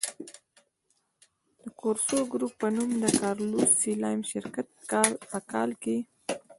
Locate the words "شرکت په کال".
4.31-5.71